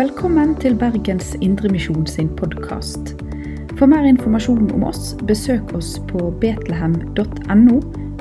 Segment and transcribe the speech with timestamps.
[0.00, 3.10] Velkommen til Bergens Indremisjon sin podkast.
[3.76, 7.74] For mer informasjon om oss, besøk oss på betlehem.no,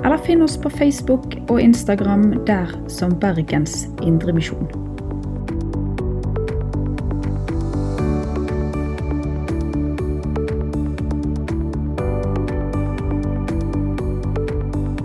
[0.03, 4.67] eller finn oss på Facebook og Instagram der som Bergens Indremisjon.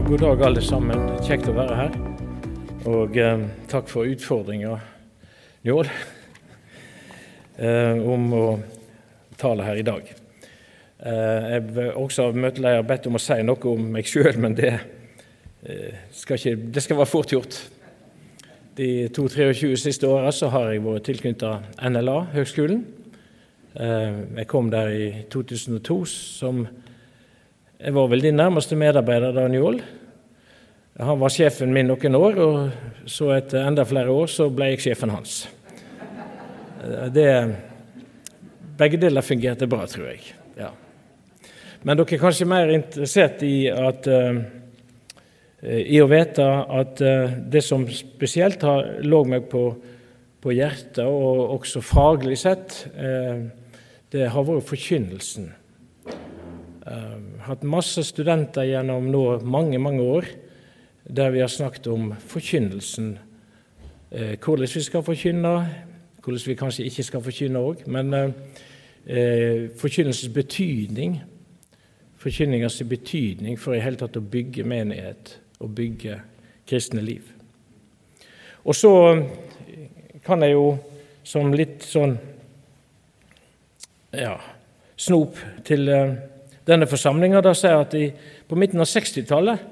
[0.08, 1.06] God dag, alle sammen.
[1.22, 1.94] Kjekt å være her.
[2.90, 4.74] Og eh, takk for utfordringa,
[5.62, 5.94] eh,
[7.58, 8.44] om å
[9.38, 10.08] tale her i dag.
[11.04, 14.54] Eh, jeg vil også av møteleder bedt om å si noe om meg sjøl, men
[14.56, 17.58] det eh, skal, ikke, det skal være fort gjort.
[18.78, 22.80] De 22-23 siste åra har jeg vært tilknyttet NLA, høgskolen.
[23.74, 26.66] Eh, jeg kom der i 2002 som
[27.84, 29.82] Jeg var vel din nærmeste medarbeider Daniel.
[30.96, 34.86] Han var sjefen min noen år, og så etter enda flere år så ble jeg
[34.86, 35.42] sjefen hans.
[37.14, 37.28] Det,
[38.78, 40.34] begge deler fungerte bra, tror jeg.
[40.58, 40.70] Ja.
[41.84, 44.40] Men dere er kanskje mer interessert i, at, uh,
[45.64, 49.66] i å vite at uh, det som spesielt har lå meg på,
[50.44, 53.46] på, hjertet, og også faglig sett, uh,
[54.14, 55.52] det har vært forkynnelsen.
[57.46, 60.26] hatt masse studenter gjennom nå mange, mange år
[61.04, 63.18] der vi har snakket om forkynnelsen.
[64.10, 65.54] Eh, hvordan vi skal forkynne,
[66.24, 67.84] hvordan vi kanskje ikke skal forkynne òg.
[67.86, 71.18] Men eh, forkynnelsens betydning,
[72.16, 76.20] forkynningens betydning for i hele tatt å bygge menighet og bygge
[76.68, 77.28] kristne liv.
[78.64, 78.92] Og så
[80.24, 80.68] kan jeg jo
[81.24, 82.16] som litt sånn
[84.14, 84.36] ja,
[84.96, 86.14] snop til eh,
[86.64, 88.06] denne forsamlinga si at i,
[88.48, 89.64] på midten av 60-tallet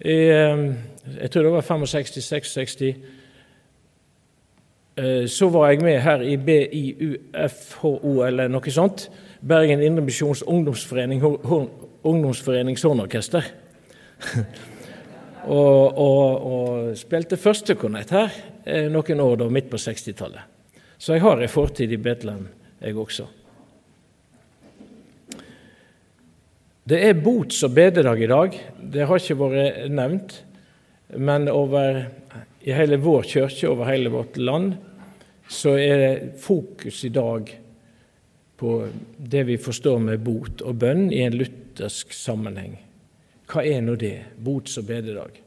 [0.00, 0.64] eh,
[1.06, 2.96] jeg tror det var 65-66, eh,
[5.28, 9.10] så var jeg med her i BIUFHO eller noe sånt.
[9.44, 11.20] Bergen Indremisjons Ungdomsforening,
[12.06, 13.44] Ungdomsforenings Hornorkester.
[15.46, 18.32] og, og, og, spilte førstekornett her
[18.64, 20.54] eh, noen år da, midt på 60-tallet.
[20.96, 22.48] Så jeg har en fortid i Betlehem,
[22.80, 23.28] jeg også.
[26.86, 28.58] Det er bots- og bededag i dag.
[28.78, 30.36] Det har ikke vært nevnt.
[31.18, 32.04] Men over,
[32.66, 34.74] i hele vår kirke, over hele vårt land,
[35.48, 37.52] så er fokus i dag
[38.58, 42.74] på det vi forstår med bot og bønn i en luthersk sammenheng.
[43.46, 44.16] Hva er nå det?
[44.42, 45.38] Bots- og bededag.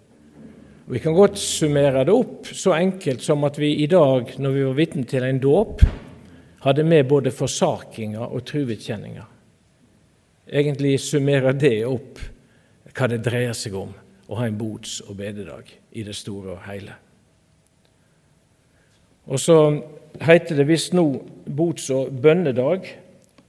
[0.87, 4.55] Og vi kan godt summere det opp så enkelt som at vi i dag, når
[4.55, 5.83] vi var vitne til en dåp,
[6.63, 9.25] hadde med både forsakinger og truvedkjenninga.
[10.51, 12.19] egentlig summerer det opp
[12.93, 13.91] hva det dreier seg om
[14.29, 16.95] å ha en bots- og bededag i det store og hele.
[19.29, 19.57] Og så
[20.21, 21.05] heter det visst nå
[21.45, 22.87] bots- og bønnedag.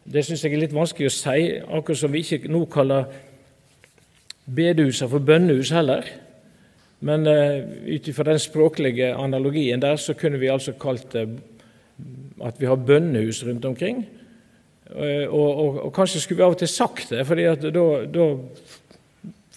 [0.05, 3.09] Det syns jeg er litt vanskelig å si, akkurat som vi ikke nå kaller
[4.51, 6.07] bedehusene for bønnehus heller.
[7.01, 11.29] Men uh, ut ifra den språklige analogien der, så kunne vi altså kalt det
[12.45, 14.05] at vi har bønnehus rundt omkring.
[14.91, 18.25] Eh, og, og, og, kanskje skulle vi av og til sagt det, for da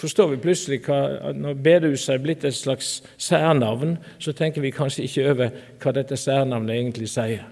[0.03, 5.05] forstår vi plutselig hva, når bedehuset er blitt et slags særnavn, så tenker vi kanskje
[5.07, 7.45] ikke over hva dette særnavnet egentlig sier.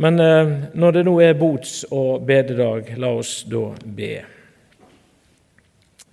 [0.00, 4.14] Men eh, når det nå er bots- og bededag, la oss da be.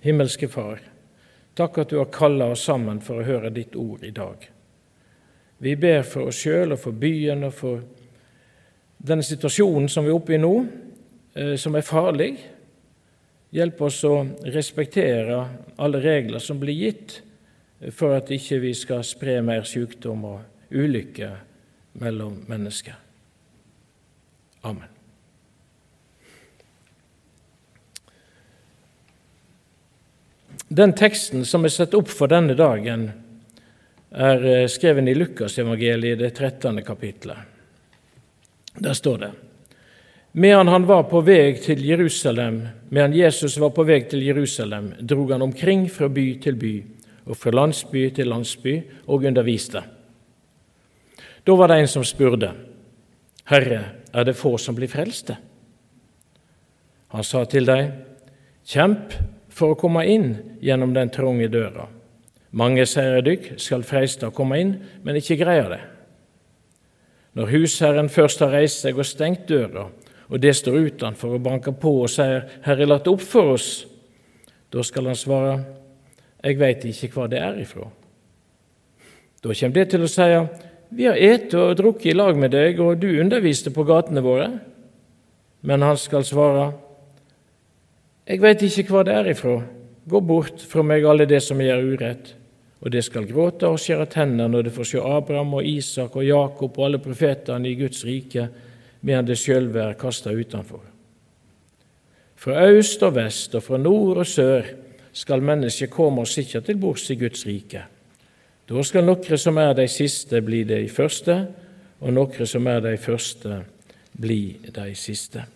[0.04, 0.82] Himmelske Far,
[1.56, 4.44] takk at du har kalla oss sammen for å høre ditt ord i dag.
[5.58, 7.80] Vi ber for oss sjøl og for byen og for
[8.98, 10.54] denne situasjonen som vi er oppe i nå,
[11.34, 12.32] eh, som er farlig.
[13.50, 14.14] Hjelp oss å
[14.44, 15.38] respektere
[15.80, 17.20] alle regler som blir gitt,
[17.94, 21.30] for at ikke vi skal spre mer sykdom og ulykke
[22.02, 22.98] mellom mennesker.
[24.68, 24.90] Amen.
[30.68, 33.08] Den teksten som er satt opp for denne dagen,
[34.12, 36.82] er eh, skrevet i Lukasevangeliet, det 13.
[36.84, 37.38] kapitlet.
[38.76, 39.30] Der står det
[40.38, 42.60] Medan han var på vei til Jerusalem,
[42.94, 46.74] medan Jesus var på vei til Jerusalem, drog han omkring fra by til by
[47.26, 48.76] og fra landsby til landsby
[49.08, 49.82] og underviste.
[51.42, 52.52] Da var det en som spurte,
[53.50, 53.82] Herre,
[54.14, 55.34] er det få som blir frelste?
[57.10, 57.92] Han sa til dem,
[58.62, 59.18] Kjemp
[59.50, 61.90] for å komme inn gjennom den trange døra.
[62.54, 65.84] Mange, sier dykk, skal freiste å komme inn, men ikke greier det.
[67.34, 69.88] Når husherren først har reist seg og stengt døra,
[70.28, 73.86] og det står utenfor og banker på og sier 'Herre, latt opp for oss',
[74.72, 75.64] da skal han svare
[76.44, 77.88] 'Jeg veit ikke hva det er ifra'.
[79.42, 82.80] Da kommer det til å si vi har ete og drukket i lag med deg,
[82.80, 84.48] og du underviste på gatene våre.
[85.62, 86.72] Men han skal svare,
[88.28, 89.62] Jeg veit ikke hva det er ifra.
[90.04, 92.34] Gå bort fra meg, alle det som gjør urett.
[92.84, 96.26] Og det skal gråte og skjære tenner når det får se Abraham og Isak og
[96.26, 98.48] Jakob og alle profetene i Guds rike,
[99.08, 100.84] medan det sjølve er kasta utenfor.
[102.38, 104.68] Fra øst og vest og fra nord og sør
[105.16, 107.82] skal mennesket komme og sitte til bords i Guds rike.
[108.68, 111.38] Da skal nokre som er de siste, bli de første,
[112.04, 113.62] og nokre som er de første,
[114.20, 115.46] bli de siste.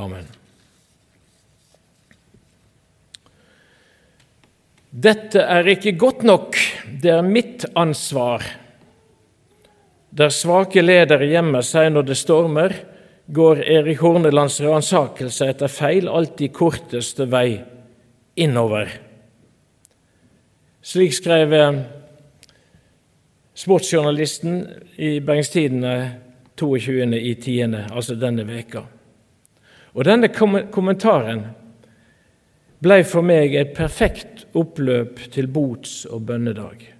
[0.00, 0.24] Amen.
[4.92, 6.56] Dette er ikke godt nok,
[7.02, 8.44] det er mitt ansvar.
[10.12, 12.74] Der svake ledere gjemmer seg når det stormer,
[13.32, 17.62] går Erik Hornelands ransakelse etter feil alltid korteste vei
[18.36, 18.92] innover.
[20.84, 21.80] Slik skrev eh,
[23.56, 24.60] sportsjournalisten
[25.00, 25.96] i Bergens Tidende
[26.60, 28.84] 22.10., altså denne veka.
[29.96, 31.46] Og Denne kommentaren
[32.84, 36.91] ble for meg et perfekt oppløp til bots- og bønnedag.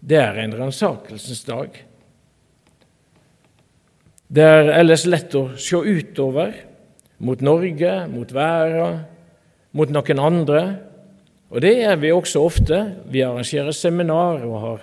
[0.00, 1.74] Det er en ransakelsens dag.
[4.28, 6.52] Det er ellers lett å se utover,
[7.18, 9.00] mot Norge, mot verden,
[9.74, 10.62] mot noen andre,
[11.48, 12.78] og det er vi også ofte.
[13.08, 14.82] Vi arrangerer seminar og har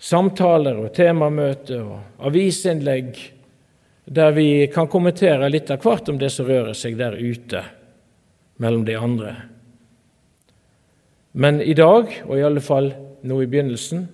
[0.00, 3.16] samtaler og temamøter og avisinnlegg
[4.06, 7.62] der vi kan kommentere litt av hvert om det som rører seg der ute
[8.62, 9.32] mellom de andre.
[11.36, 12.92] Men i dag, og i alle fall
[13.22, 14.06] nå i begynnelsen,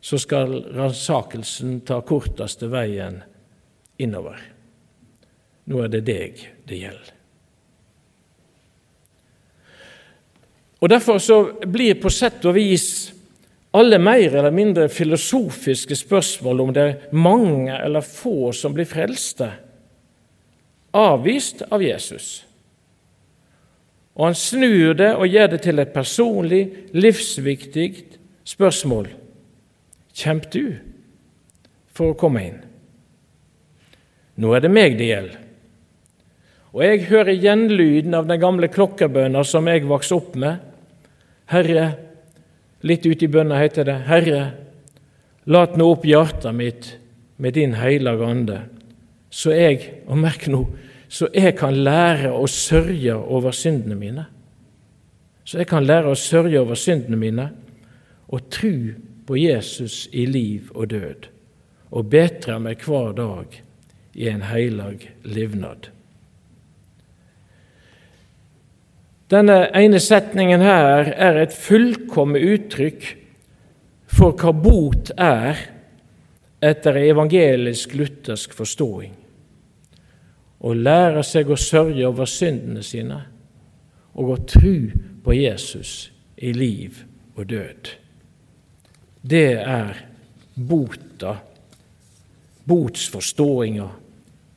[0.00, 3.22] så skal ransakelsen ta korteste veien
[3.98, 4.38] innover.
[5.66, 7.12] Nå er det deg det gjelder.
[10.78, 12.88] Og Derfor så blir på sett og vis
[13.76, 19.50] alle mer eller mindre filosofiske spørsmål om det er mange eller få som blir frelste,
[20.96, 22.44] avvist av Jesus.
[24.16, 26.62] Og han snur det og gjør det til et personlig,
[26.96, 27.90] livsviktig
[28.46, 29.10] spørsmål.
[30.16, 30.76] Kjemp du
[31.96, 32.62] for å komme inn?
[34.36, 35.42] Nå er det meg det gjelder.
[36.76, 40.60] Og jeg hører gjenlyden av den gamle klokkebønna som jeg vokste opp med.
[41.48, 41.86] Herre,
[42.84, 44.42] litt ute i bønna heter det, Herre,
[45.48, 46.90] lat nå opp hjertet mitt
[47.40, 48.58] med din hellige ande,
[49.32, 50.62] så jeg, og merk nå,
[51.08, 54.26] så jeg kan lære å sørge over syndene mine.
[55.46, 57.46] Så jeg kan lære å sørge over syndene mine
[58.28, 58.94] og tru
[59.26, 61.28] på Jesus i liv og død,
[61.90, 63.60] og betre meg hver dag
[64.16, 65.90] i en heilag livnad.
[69.30, 73.06] Denne ene setningen her er et fullkomment uttrykk
[74.06, 75.64] for hva bot er
[76.62, 79.16] etter evangelisk-luthersk forståing.
[80.62, 83.18] Å lære seg å sørge over syndene sine
[84.16, 84.78] og å tru
[85.26, 86.08] på Jesus
[86.38, 87.02] i liv
[87.36, 87.92] og død.
[89.28, 89.96] Det er
[90.54, 91.36] bota,
[92.64, 93.88] botsforståinga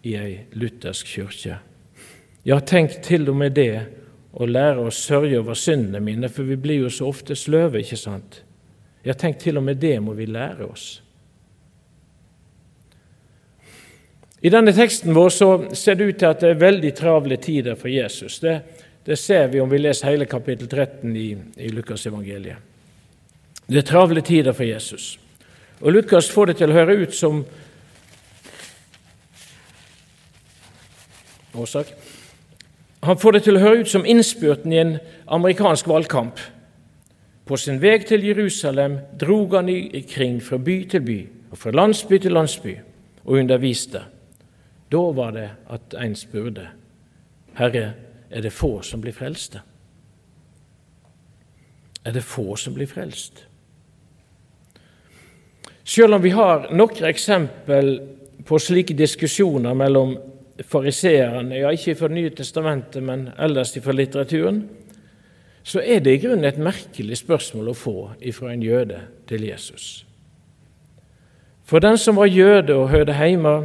[0.06, 1.56] i ei luthersk kyrkje.
[2.46, 3.74] Ja, tenk til og med det
[4.30, 7.98] å lære å sørge over syndene mine, for vi blir jo så ofte sløve, ikke
[7.98, 8.44] sant?
[9.02, 10.88] Jeg har tenkt til og med det må vi lære oss.
[14.40, 17.76] I denne teksten vår så ser det ut til at det er veldig travle tider
[17.80, 18.38] for Jesus.
[18.40, 18.60] Det,
[19.04, 22.69] det ser vi om vi leser hele kapittel 13 i, i Lukasevangeliet.
[23.70, 25.20] Det er travle tider for Jesus.
[25.82, 27.44] Og Lukas får det til å høre ut som
[31.54, 31.92] Årsak?
[33.04, 34.96] Han får det til å høre ut som innspurten i en
[35.28, 36.40] amerikansk valgkamp.
[37.46, 41.20] På sin vei til Jerusalem drog han ikring fra by til by
[41.52, 42.76] og fra landsby til landsby
[43.24, 44.04] og underviste.
[44.92, 46.68] Da var det at en spurte,
[47.58, 47.94] Herre,
[48.30, 49.62] er det få som blir frelste?
[52.06, 53.49] Er det få som blir frelst?
[55.90, 57.96] Selv om vi har noen eksempel
[58.46, 60.12] på slike diskusjoner mellom
[60.70, 64.60] fariseerne, ja, ikke fra Nye testamentet, men ellers fra litteraturen,
[65.66, 67.96] så er det i grunnen et merkelig spørsmål å få
[68.36, 69.88] fra en jøde til Jesus.
[71.66, 73.56] For den som var jøde og hørte hjemme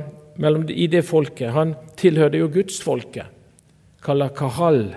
[0.73, 3.28] i det folket, han tilhørte jo gudsfolket,
[4.04, 4.95] kalla kahal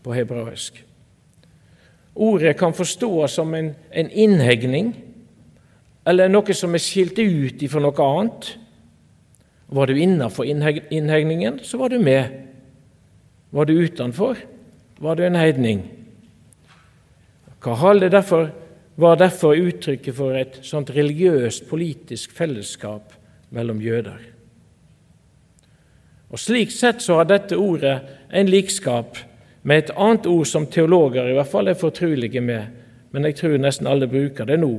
[0.00, 0.80] på hebraisk.
[2.16, 4.94] Ordet kan forstås som en, en innhegning,
[6.10, 8.50] eller noe som er skilt ut ifra noe annet.
[9.70, 12.32] Var du innafor innhegningen, så var du med.
[13.54, 14.38] Var du utenfor,
[14.98, 15.84] var du en heidning.
[17.62, 18.50] Kahal er derfor
[19.00, 23.14] var derfor uttrykket for et sånt religiøst, politisk fellesskap
[23.54, 24.18] mellom jøder.
[26.30, 27.96] Og Slik sett så har dette ordet
[28.30, 29.18] en likskap
[29.62, 32.76] med et annet ord som teologer i hvert fall er fortrolige med,
[33.10, 34.74] men jeg tror nesten alle bruker det nå.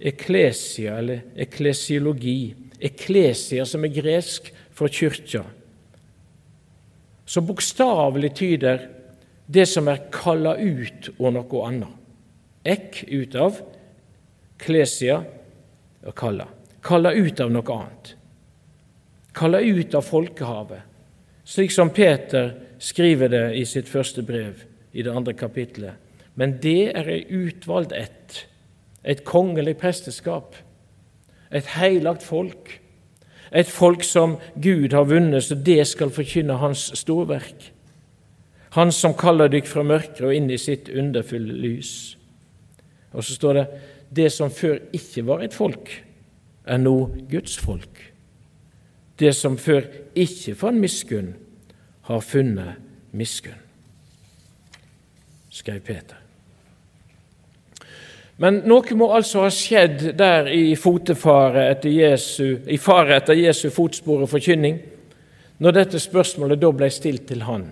[0.00, 2.54] Eklesia, eller eklesiologi.
[2.80, 5.44] Eklesia, som er gresk for kyrkja.
[7.26, 8.84] Som bokstavelig tyder
[9.46, 11.94] det som er kalla ut og noe annet.
[12.66, 13.60] Ek ut av,
[14.58, 15.20] klesia
[16.02, 16.48] og kalla.
[16.82, 18.12] Kalla ut av noe annet.
[19.36, 20.80] Kalla ut av folkehavet,
[21.44, 24.64] slik som Peter skriver det i sitt første brev
[24.96, 25.94] i det andre kapitlet.
[26.34, 28.46] Men det er ei utvalgt ett,
[29.06, 30.56] et kongelig presteskap,
[31.54, 32.80] et heilagt folk,
[33.54, 37.70] et folk som Gud har vunnet, så det skal forkynne Hans storverk.
[38.74, 42.16] Han som kaller dykk fra mørket og inn i sitt underfulle lys.
[43.14, 43.66] Og så står det
[44.16, 45.88] det som før ikke var et folk,
[46.66, 46.96] er nå
[47.30, 48.02] Guds folk.
[49.16, 49.86] Det som før
[50.18, 51.34] ikke fant miskunn,
[52.06, 52.76] har funnet
[53.16, 53.58] miskunn,
[55.50, 56.25] skrev Peter.
[58.42, 63.70] Men noe må altså ha skjedd der i fotefare etter Jesu, i fare etter Jesu
[63.72, 64.82] fotspor og forkynning,
[65.58, 67.64] når dette spørsmålet da ble stilt til han.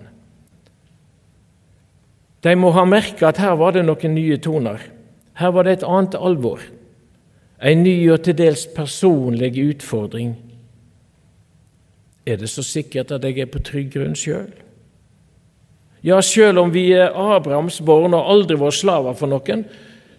[2.45, 4.81] De må ha merka at her var det noen nye toner.
[5.37, 6.61] Her var det et annet alvor.
[7.61, 10.35] En ny og til dels personlig utfordring.
[12.25, 14.49] Er det så sikkert at jeg er på trygg grunn sjøl?
[16.05, 19.65] Ja, sjøl om vi er Abrahams barn og aldri vår slaver for noen,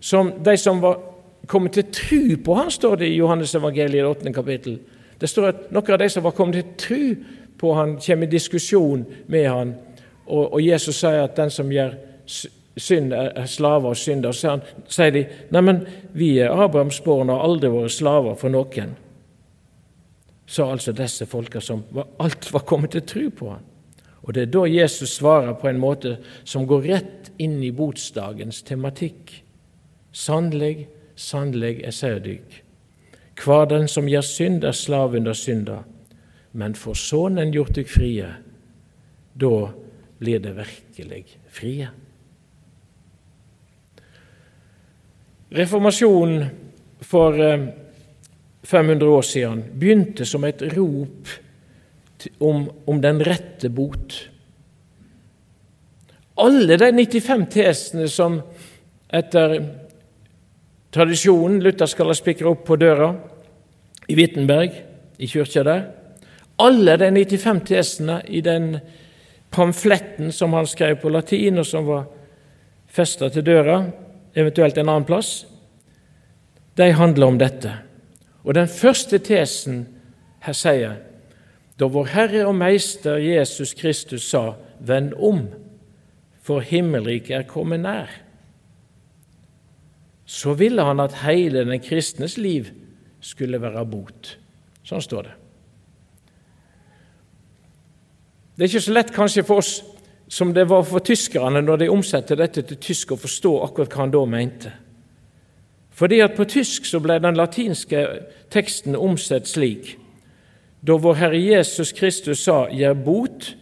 [0.00, 0.98] som de som var
[1.46, 4.32] kommet til tru på han, står det i Johannes evangeliet 8.
[4.32, 4.78] kapittel.
[5.20, 8.34] Det står at noen av de som var kommet til tru på han, kommer i
[8.34, 9.74] diskusjon med han,
[10.26, 11.94] og, og Jesus sier at den som gjør
[12.76, 14.34] synd er slaver og synder.
[14.36, 14.58] Så
[14.92, 15.24] sier de
[15.54, 18.96] neimen, vi er Abrahams barn og har aldri vært slaver for noen.
[20.46, 21.82] Sa altså disse folka som
[22.22, 23.64] alt var kommet til tru på han.
[24.26, 28.62] Og Det er da Jesus svarer på en måte som går rett inn i botsdagens
[28.66, 29.45] tematikk.
[30.16, 32.22] Sannelig, sannelig, jeg sier
[33.36, 35.82] hver den som gjør synd, er slav under synda,
[36.56, 38.30] men får Sønnen gjort dykk frie,
[39.36, 39.52] da
[40.16, 41.90] blir det virkelig frie.
[45.52, 46.48] Reformasjonen
[47.04, 51.28] for 500 eh, år siden begynte som et rop
[52.40, 54.16] om, om den rette bot.
[56.40, 58.40] Alle de 95 tesene som
[59.12, 59.60] etter
[60.96, 63.10] tradisjonen Luther skal ha spikra opp på døra
[64.08, 64.72] i Wittenberg,
[65.20, 65.82] i kyrkja der,
[66.56, 68.78] alle de 95 tesene i den
[69.52, 72.06] pamfletten som han skrev på latin, og som var
[72.88, 73.82] festa til døra,
[74.36, 75.44] eventuelt en annen plass,
[76.76, 77.72] de handler om dette.
[78.44, 79.84] Og den første tesen
[80.46, 80.96] her sier
[81.76, 85.48] da vår Herre og Meister Jesus Kristus sa:" Vend om,
[86.42, 88.25] for himmelriket er kommet nær.
[90.26, 92.70] Så ville han at hele den kristnes liv
[93.20, 94.36] skulle være bot.
[94.86, 95.34] Sånn står det.
[98.56, 99.76] Det er ikke så lett kanskje for oss
[100.28, 104.02] som det var for tyskerne når de omsatte dette til tysk, å forstå akkurat hva
[104.02, 104.72] han da mente.
[105.96, 108.02] Fordi at på tysk så ble den latinske
[108.52, 109.94] teksten omsett slik
[110.86, 113.56] Da vår Herre Jesus Kristus sa 'gjer bot',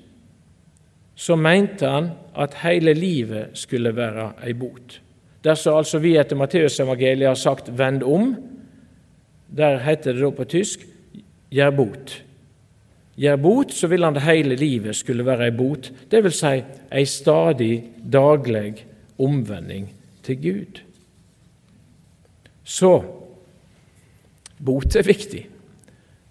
[1.14, 5.00] så mente han at hele livet skulle være ei bot.
[5.44, 8.36] Dersom altså vi etter Matteusevangeliet har sagt 'vend om',
[9.56, 10.86] der heter det da på tysk
[11.50, 12.24] 'gjer bot'
[13.16, 16.40] gjør bot, så vil han det hele livet skulle være ei bot, dvs.
[16.40, 16.54] Si
[16.94, 17.74] ei stadig,
[18.12, 18.84] daglig
[19.18, 19.88] omvending
[20.24, 20.80] til Gud.
[22.64, 22.94] Så
[24.64, 25.44] bot er viktig.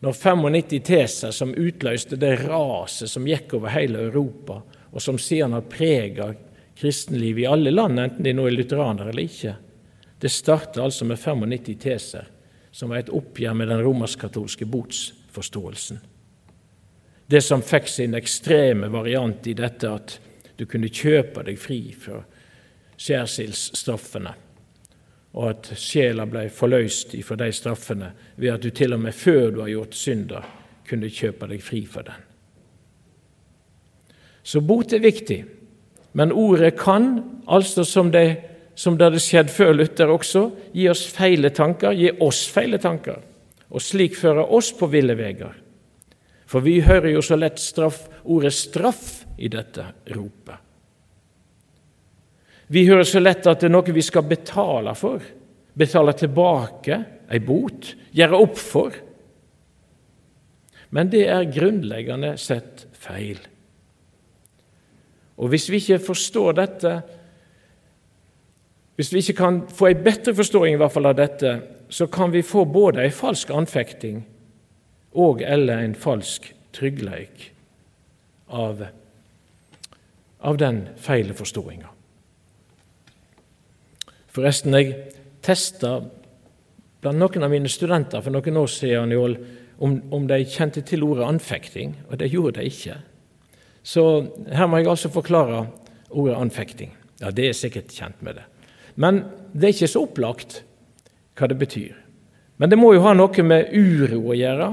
[0.03, 4.59] Når 95 teser som utløste det raset som gikk over hele Europa,
[4.91, 6.33] og som siden har prega
[6.83, 9.53] kristenlivet i alle land, enten de nå er lutheranere eller ikke,
[10.19, 12.25] det starter altså med 95 teser,
[12.75, 16.01] som var et oppgjør med den romersk-katolske botsforståelsen.
[17.31, 20.17] Det som fikk sin ekstreme variant i dette at
[20.59, 22.19] du kunne kjøpe deg fri fra
[22.99, 24.35] skjærsildsstraffene,
[25.39, 29.55] og at sjela ble forløst fra de straffene ved at du til og med før
[29.55, 30.51] du har gjort synder,
[30.83, 32.31] kunne kjøpe deg fri for den.
[34.43, 35.43] Så bot er viktig,
[36.13, 37.15] men ordet kan,
[37.45, 38.37] altså som det,
[38.75, 43.17] som det hadde skjedd før Luther også, gi oss feile tanker, gi oss feile tanker,
[43.73, 45.55] og slik føre oss på ville veier.
[46.45, 50.59] For vi hører jo så lett straff, ordet 'straff' i dette ropet.
[52.67, 55.21] Vi hører så lett at det er noe vi skal betale for,
[55.73, 56.99] betale tilbake
[57.33, 58.93] ei bot, gjøre opp for.
[60.93, 63.41] Men det er grunnleggende sett feil.
[65.37, 67.01] Og Hvis vi ikke forstår dette,
[68.95, 72.33] hvis vi ikke kan få en bedre forståing i hvert fall av dette, så kan
[72.33, 74.23] vi få både en falsk anfekting
[75.13, 77.51] og eller en falsk tryggleik
[78.49, 78.85] av,
[80.41, 81.89] av den feile forståinga.
[84.33, 84.93] Forresten, jeg
[85.45, 85.99] testa
[87.03, 89.13] blant noen av mine studenter for noen år siden
[89.77, 92.97] om, om de kjente til ordet anfekting, og det gjorde de ikke.
[93.83, 94.03] Så
[94.47, 95.65] her må jeg altså forklare
[96.09, 96.93] ordet anfekting.
[97.21, 98.45] Ja, det er sikkert kjent med det.
[98.95, 99.23] Men
[99.53, 100.61] det er ikke så opplagt
[101.37, 101.95] hva det betyr.
[102.57, 104.69] Men det må jo ha noe med uro å gjøre.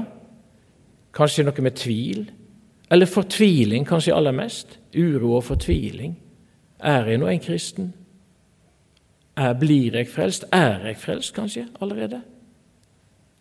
[1.15, 2.27] Kanskje noe med tvil.
[2.91, 4.77] Eller fortviling, kanskje aller mest.
[4.95, 6.15] Uro og fortviling.
[6.79, 7.91] Er jeg nå en kristen?
[9.37, 10.45] Er, blir jeg frelst?
[10.53, 12.21] Er jeg frelst, kanskje, allerede?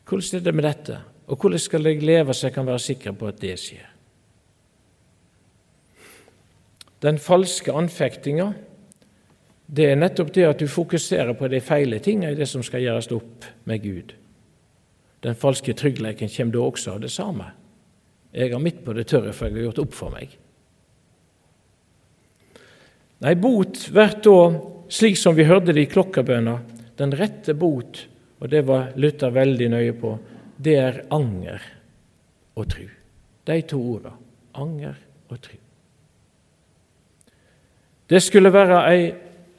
[0.09, 0.99] Hvordan er det med dette?
[1.31, 3.90] Og hvordan skal jeg leve så jeg kan være sikker på at det skjer?
[7.01, 8.53] Den falske anfektinga,
[9.71, 12.83] det er nettopp det at du fokuserer på de feile tinga i det som skal
[12.83, 14.13] gjøres opp med Gud.
[15.25, 17.51] Den falske tryggheten kommer da også av det samme.
[18.33, 20.37] Jeg har midt på det tørre, for jeg har gjort opp for meg.
[23.21, 24.37] Nei, bot blir da,
[24.91, 26.57] slik som vi hørte det i klokkebønna,
[27.01, 28.05] den rette bot,
[28.41, 30.15] og det var Luther veldig nøye på,
[30.57, 31.65] det er anger
[32.57, 32.87] og tru.
[33.45, 34.17] De to orda.
[34.61, 34.97] Anger
[35.29, 35.60] og tru.
[38.11, 39.03] Det skulle være ei,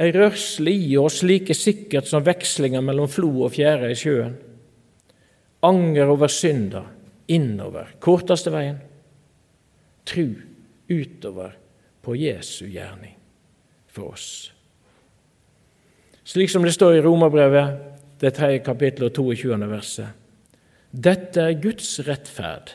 [0.01, 4.33] ei rørsle i oss like sikkert som vekslinga mellom flo og fjære i sjøen.
[5.63, 6.81] Anger over synda,
[7.31, 8.79] innover, korteste veien.
[10.03, 10.33] Tru
[10.91, 11.53] utover
[12.03, 13.13] på Jesu gjerning
[13.87, 14.49] for oss.
[16.27, 17.77] Slik som det står i Romerbrevet,
[18.19, 19.69] det tredje kapittelet og 22.
[19.71, 20.17] verset.
[20.91, 22.73] Dette er Guds rettferd,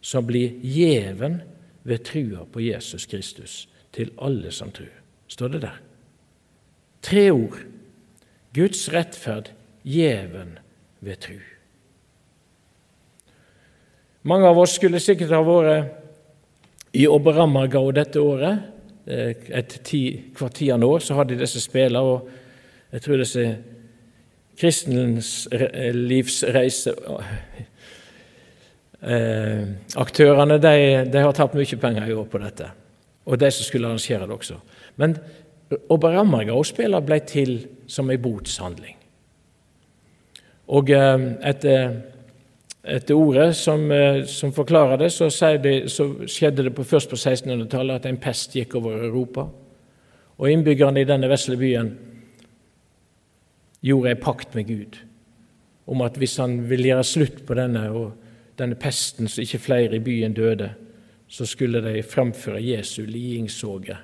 [0.00, 1.40] som blir gjeven
[1.88, 4.92] ved trua på Jesus Kristus til alle som tror.
[5.28, 5.78] Står det der.
[7.02, 7.58] Tre ord.
[8.54, 9.52] Guds rettferd,
[9.84, 10.58] gjeven
[11.00, 11.38] ved tru.
[14.28, 18.64] Mange av oss skulle sikkert ha vært i Oberammergau dette året.
[19.08, 20.02] Et ti,
[20.36, 22.28] hvert tiende år så hadde de disse spillene, og
[22.92, 23.44] jeg tror disse
[24.58, 25.30] kristenens
[25.94, 26.92] livsreise
[29.00, 29.62] eh,
[29.94, 30.74] de,
[31.12, 32.72] de har tapt mye penger i år på dette
[33.28, 34.56] og de som skulle arrangere det også.
[34.96, 35.18] Men
[35.92, 37.58] Oberammergau-spillet ble til
[37.90, 38.96] som en botshandling.
[40.72, 41.92] Og eh, etter,
[42.84, 45.28] etter ordet som, eh, som, forklarer det, så,
[45.60, 49.46] det, så skjedde det på, først på 1600-tallet at en pest gikk over Europa.
[50.38, 51.92] Og innbyggerne i denne vesle byen
[53.84, 54.98] gjorde en pakt med Gud
[55.88, 57.86] om at hvis han ville gjøre slutt på denne,
[58.60, 60.74] denne pesten så ikke flere i byen døde,
[61.28, 63.96] så skulle de framføre Jesu liingsoge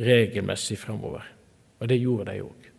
[0.00, 1.24] regelmessig framover.
[1.80, 2.70] Og det gjorde de òg.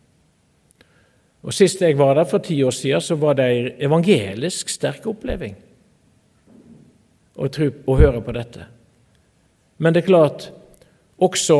[1.46, 5.06] Og Sist jeg var der, for ti år siden, så var det ei evangelisk sterk
[5.06, 5.54] oppleving
[7.36, 8.66] å, tro, å høre på dette.
[9.78, 10.48] Men det er klart,
[11.22, 11.60] også,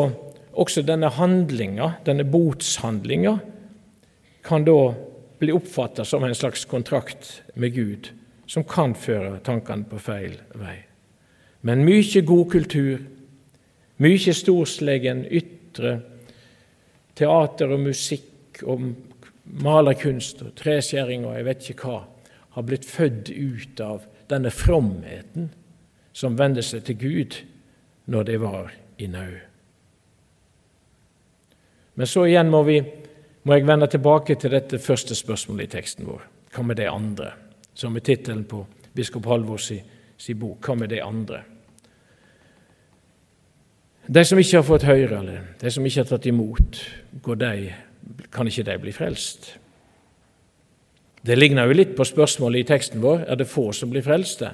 [0.58, 3.36] også denne handlinga, denne botshandlinga,
[4.46, 4.80] kan da
[5.38, 8.10] bli oppfatta som en slags kontrakt med Gud,
[8.48, 10.80] som kan føre tankene på feil vei.
[11.66, 13.00] Men mye god kultur,
[13.98, 15.96] mye storslegen ytre
[17.18, 18.84] teater og musikk og
[19.66, 22.04] malerkunst og treskjæring og jeg vet ikke hva,
[22.56, 25.50] har blitt født ut av denne fromheten
[26.16, 27.40] som vendte seg til Gud
[28.12, 29.36] når de var i nød.
[31.96, 32.78] Men så igjen må, vi,
[33.44, 36.24] må jeg vende tilbake til dette første spørsmålet i teksten vår.
[36.56, 37.32] Hva med det andre?
[37.76, 38.62] Som er tittelen på
[38.96, 39.82] biskop Halvors si,
[40.18, 40.62] si bok.
[40.64, 41.42] Hva med det andre?
[44.08, 46.82] De som ikke har fått høre, eller de som ikke har tatt imot,
[47.42, 47.54] de,
[48.34, 49.56] kan ikke de bli frelst?
[51.26, 54.52] Det ligner jo litt på spørsmålet i teksten vår er det få som blir frelste,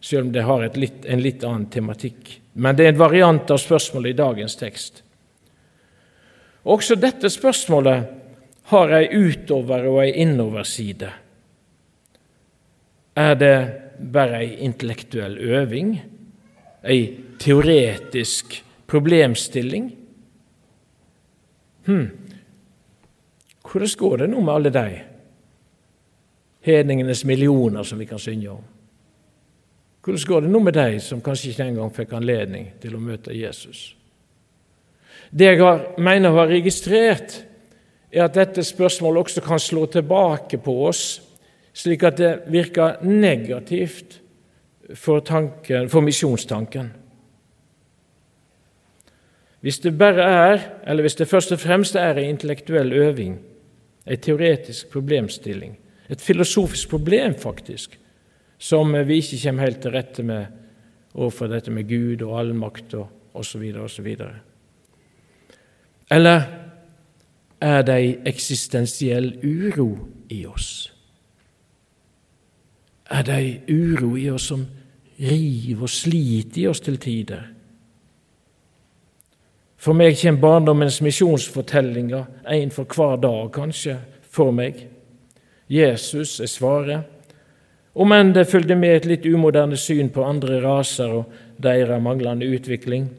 [0.00, 2.38] selv om det har litt, en litt annen tematikk.
[2.54, 5.02] Men det er en variant av spørsmålet i dagens tekst.
[6.64, 8.08] Også dette spørsmålet
[8.72, 11.10] har ei utover- og ei innoverside.
[13.20, 13.56] Er det
[14.00, 15.98] bare ei intellektuell øving,
[16.88, 17.02] ei
[17.38, 19.96] teoretisk problemstilling.
[21.86, 22.06] Hm.
[23.64, 25.00] Hvordan går det nå med alle de
[26.64, 28.62] hedningenes millioner som vi kan synge om?
[30.04, 33.36] Hvordan går det nå med de som kanskje ikke engang fikk anledning til å møte
[33.36, 33.94] Jesus?
[35.30, 37.40] Det jeg har, mener å ha registrert,
[38.12, 41.22] er at dette spørsmålet også kan slå tilbake på oss,
[41.74, 44.20] slik at det virker negativt
[44.94, 46.92] for, tanken, for misjonstanken.
[49.64, 53.38] Hvis det bare er, eller hvis det først og fremst er en intellektuell øving,
[54.06, 55.78] en teoretisk problemstilling,
[56.10, 58.00] et filosofisk problem, faktisk,
[58.58, 60.44] som vi ikke kommer helt til rette med
[61.14, 63.72] overfor dette med Gud og allmakt og osv.
[63.80, 64.16] osv.
[66.10, 66.42] Eller
[67.60, 69.88] er det ei eksistensiell uro
[70.28, 70.92] i oss?
[73.10, 74.66] Er det ei uro i oss som
[75.20, 77.53] river og sliter i oss til tider?
[79.84, 83.98] For meg kommer barndommens misjonsfortellinger, en for hver dag kanskje,
[84.32, 84.78] for meg.
[85.68, 87.10] Jesus er svaret,
[87.94, 92.48] om enn det fulgte med et litt umoderne syn på andre raser og deres manglende
[92.48, 93.10] utvikling,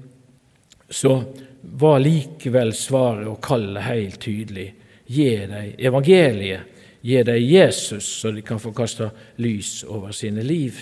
[0.90, 1.14] så
[1.62, 4.68] var likevel svaret og kallet helt tydelig.
[5.06, 6.76] Gi dem evangeliet,
[7.06, 10.82] gi dem Jesus, så de kan få kaste lys over sine liv.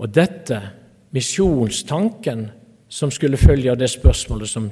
[0.00, 0.64] Og dette,
[1.10, 2.50] misjonstanken,
[2.88, 4.70] som skulle følge av det spørsmålet som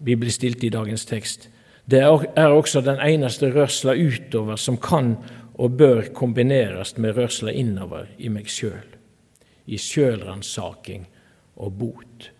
[0.00, 1.48] vi blir stilt i dagens tekst,
[1.90, 5.16] det er også den eneste rørsla utover som kan
[5.60, 8.86] og bør kombineres med rørsla innover i meg sjøl,
[9.66, 11.08] i sjølransaking
[11.60, 12.30] og bot.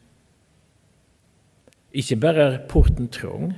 [1.93, 3.53] Ikke bare er porten trang,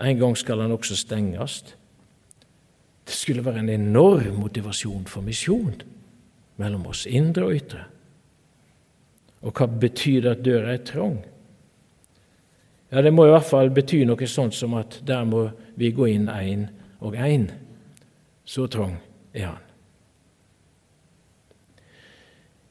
[0.00, 1.62] en gang skal den også stenges.
[3.04, 5.80] Det skulle være en enorm motivasjon for misjon
[6.60, 7.84] mellom oss indre og ytre.
[9.44, 11.18] Og hva betyr det at døra er trang?
[12.90, 16.08] Ja, Det må i hvert fall bety noe sånt som at der må vi gå
[16.08, 16.68] inn én
[17.00, 17.50] og én.
[18.44, 18.96] Så trang
[19.34, 19.62] er han.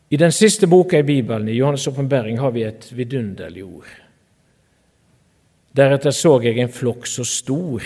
[0.10, 3.90] I den siste boka i Bibelen, i Johannes' åpenbaring, har vi et vidunderlig ord.
[5.74, 7.82] Deretter så jeg en flokk så stor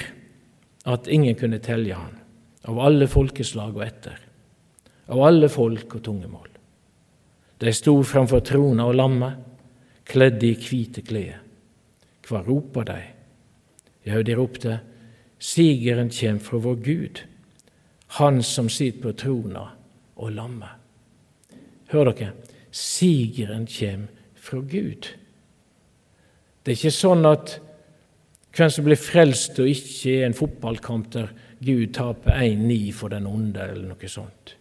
[0.86, 2.20] at ingen kunne telje han,
[2.68, 4.20] av alle folkeslag og etter,
[5.08, 6.57] av alle folk og tungemål.
[7.58, 9.40] De sto framfor trona og lammet,
[10.08, 11.42] kledde i hvite klær.
[12.28, 13.00] Hva roper de?
[14.08, 14.80] Ja, de ropte,
[15.38, 17.20] Sigeren kjem fra vår Gud,
[18.18, 19.66] Han som sitter på trona
[20.16, 20.80] og lammet.
[21.92, 22.32] Hør dere,
[22.72, 25.10] sigeren kjem fra Gud.
[26.64, 27.58] Det er ikke sånn at
[28.56, 33.28] hvem som blir frelst og ikke er en fotballkamp der Gud taper 1-9 for den
[33.30, 34.56] onde, eller noe sånt.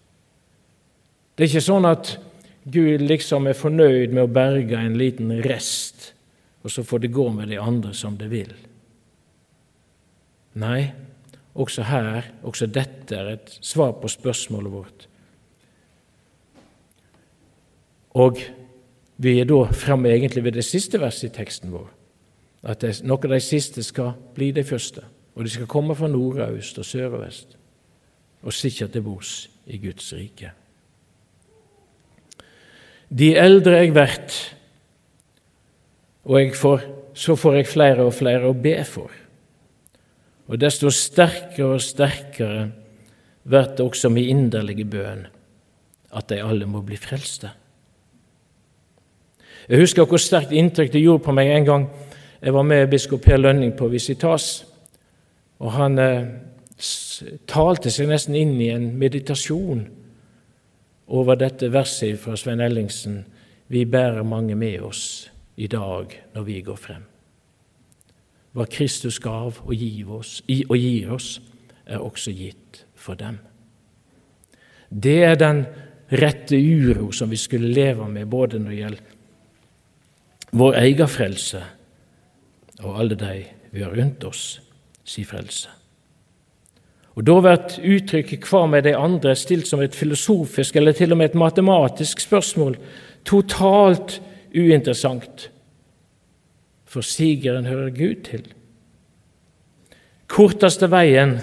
[1.36, 2.16] Det er ikke sånn at
[2.66, 6.12] Gud liksom er fornøyd med å berge en liten rest,
[6.66, 8.50] og så får det gå med de andre som det vil.
[10.58, 10.88] Nei,
[11.54, 15.06] også her, også dette er et svar på spørsmålet vårt.
[18.16, 18.40] Og
[19.22, 21.86] vi er da framme egentlig ved det siste verset i teksten vår,
[22.66, 25.04] at noen av de siste skal bli de første.
[25.36, 27.56] Og de skal komme fra nord og øst og sør og vest
[28.46, 30.52] og sikkert til bords i Guds rike.
[33.08, 34.38] De eldre jeg blir,
[36.26, 36.82] og får,
[37.14, 39.12] så får jeg flere og flere å be for.
[40.46, 42.66] Og desto sterkere og sterkere
[43.46, 45.26] blir det også min inderlige bønn
[46.16, 47.50] at de alle må bli frelste.
[49.66, 51.86] Jeg husker hvor sterkt inntrykk det gjorde på meg en gang
[52.40, 54.66] jeg var med biskop Per Lønning på visitas.
[55.58, 56.26] Og han eh,
[57.48, 59.86] talte seg nesten inn i en meditasjon
[61.06, 63.24] over dette verset fra Svein Ellingsen
[63.68, 67.02] Vi bærer mange med oss i dag når vi går frem.
[68.54, 70.38] Hva Kristus gav og gir oss,
[70.68, 71.40] og gir oss
[71.86, 73.40] er også gitt for dem.
[74.88, 75.64] Det er den
[76.12, 79.12] rette uro som vi skulle leve med, både når det gjelder
[80.56, 81.62] vår egen frelse
[82.84, 84.60] og alle de vi har rundt oss,
[85.04, 85.68] si frelse.
[87.16, 91.18] Og Da blir uttrykket 'hva med de andre' stilt som et filosofisk eller til og
[91.18, 92.76] med et matematisk spørsmål,
[93.24, 94.22] totalt
[94.54, 95.50] uinteressant,
[96.84, 98.42] for sigeren hører Gud til.
[100.28, 101.40] Korteste veien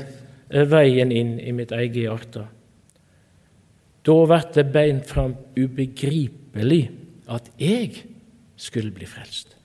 [0.49, 2.47] er veien inn i mitt eget hjerte.
[4.05, 6.91] Da blir det beint fram ubegripelig
[7.27, 8.03] at jeg
[8.55, 9.55] skulle bli frelst.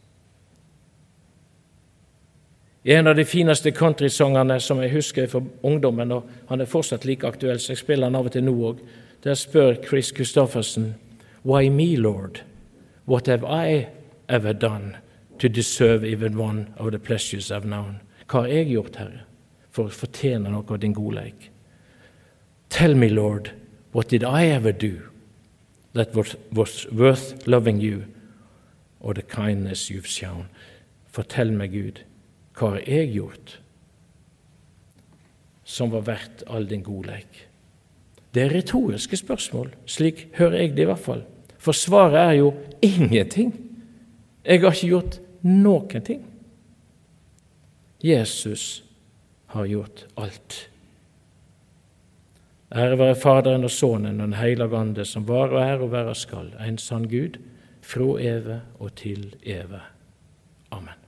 [2.89, 7.05] I en av de fineste countrysangene som jeg husker fra ungdommen, og han er fortsatt
[7.05, 8.81] like aktuell, så jeg spiller han av og til nå òg,
[9.27, 10.95] der spør Chris Christoffersen
[11.45, 12.41] Why me, Lord?
[13.05, 13.89] What have I
[14.29, 14.97] ever done
[15.39, 18.01] to deserve even one of the pleasures I've known?
[18.25, 19.21] Hva har jeg gjort, Herre,
[19.71, 21.51] for å fortjene noe av din godleik?
[22.71, 23.53] Tell me, Lord,
[23.93, 24.97] what did I ever do
[25.93, 28.05] that was, was worth loving you
[29.01, 30.49] or the kindness you've shown.
[31.13, 32.05] Fortell meg, Gud,
[32.59, 33.59] hva har jeg gjort
[35.69, 37.45] som var verdt all din godleik?
[38.35, 41.23] Det er retoriske spørsmål, slik hører jeg det i hvert fall.
[41.59, 43.53] For svaret er jo ingenting.
[44.45, 46.25] Jeg har ikke gjort noen ting.
[48.05, 48.85] Jesus
[49.55, 50.59] har gjort alt.
[52.69, 56.15] Ære være Faderen og Sønnen og Den hellige Ande, som var og er og være
[56.15, 57.41] skal, en sann Gud,
[57.83, 59.81] fra evig og til evig.
[60.71, 61.08] Amen.